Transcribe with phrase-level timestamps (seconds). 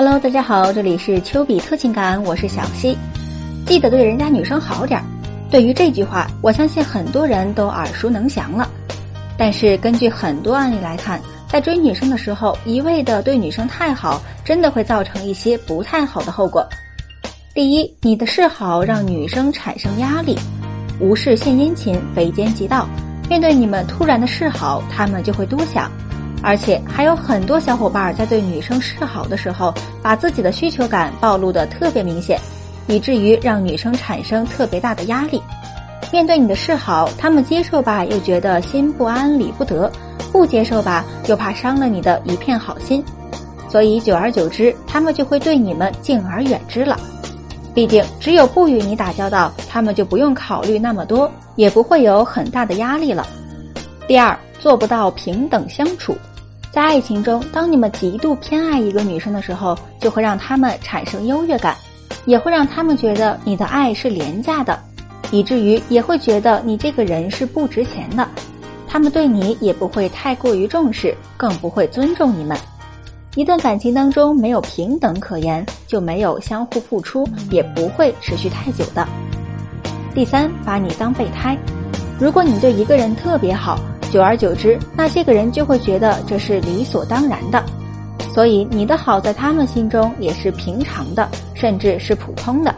[0.00, 2.96] Hello，大家好，这里是丘比特情感，我是小溪。
[3.66, 5.04] 记得对人家女生好点儿。
[5.50, 8.70] 对于这句话，我相信很多人都耳熟能详了。
[9.36, 16.64] 但是根据很多案例来看，在追女生的时候，一味的对女生太好，真的会造成一些不太好的后果。
[17.52, 20.38] 第一，你的示好让女生产生压力，
[21.00, 22.86] 无事献殷勤，非奸即盗。
[23.28, 25.90] 面对你们突然的示好，他们就会多想。
[26.42, 32.38] 而且还有很多小伙伴在对女生示好的时候，把自己的需求感暴露的特别明显，
[32.86, 35.42] 以至于让女生产生特别大的压力。
[36.10, 39.90] 面对你的示好，他们接受吧，又觉得心不安理不得；
[40.32, 43.04] 不接受吧，又怕伤了你的一片好心。
[43.68, 46.98] 所以久而久之，他们就会对你们敬而远之了。
[47.74, 53.26] 毕竟，只有不与你打交道，他们就不用考虑那么多，也不会有很大的压力了。
[54.06, 56.16] 第二，做不到平等相处。
[56.78, 61.76] 在爱情中，当你们极度偏爱一个女生的时候，就会让他们产生优越感，
[62.24, 64.78] 也会让他们觉得你的爱是廉价的，
[65.32, 68.24] 以至于也会觉得你这个人是不值钱的。
[68.86, 72.56] 他们对你也不会太过于重视，更不会尊重你们。
[73.34, 79.04] 一段感情当中没有平等可言，就没有相互付出，也不会持续太久的。
[80.14, 81.58] 第三，把你当备胎。
[82.20, 87.62] 如果你对一个人特别好，久而久之，那这个人就会觉得这是理所当然的，
[88.34, 92.74] 所以你的好在他们心中也是平常的，甚至是普通的。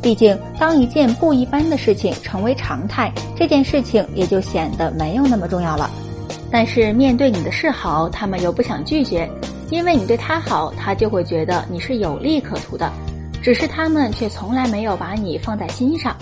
[0.00, 5.90] 毕竟，当一件不一般的事情成为常态，这件事情也就显得没有那么重要了。
[6.50, 9.30] 但是，面对你的示好，他们又不想拒绝，
[9.68, 12.90] 因为你对他好，他就会觉得你是有利可图的。
[13.42, 16.14] 只是他们却从来没有把你放在心上。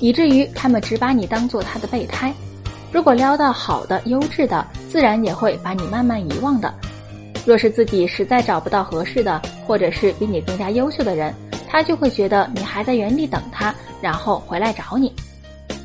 [0.00, 2.34] 以至于他们只把你当做他的备胎，
[2.92, 6.72] 如果撩到好的、优质的，自然也会把你慢慢遗忘的。
[7.46, 11.34] 若是自己实在找不到合适的，或者是比你更加优秀的人，
[11.66, 15.12] 他就会觉得你还在原地等他，然后回来找你。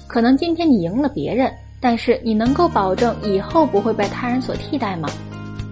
[0.05, 5.09] 可能今天你赢了别人，但是你能够保证以后不会被他人所替代吗？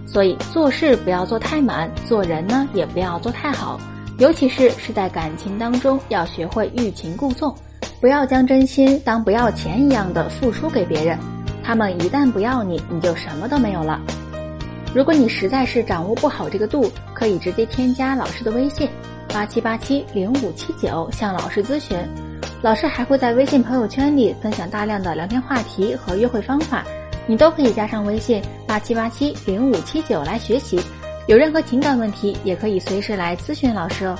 [0.06, 3.78] 所以做事不要做太满，做人呢也不要做太好，
[4.18, 7.54] 尤其是是在感情当中，要学会欲擒故纵。
[8.00, 11.18] 不要将真心当不要钱一样的付出给别人，
[11.64, 14.00] 他们一旦不要你，你就什么都没有了。
[14.94, 18.88] 如果你实在是掌握不好这个度，可以直接添加老师的微信
[19.28, 21.98] 八七八七零五七九向老师咨询，
[22.62, 26.84] 老师还会在微信朋友圈里分享大量的聊天话题和约会方法，
[27.26, 30.80] 你都可以加上微信八七八七零五七九来学习。
[31.26, 34.16] 有任何情感问题，也可以随时来咨询老师哦。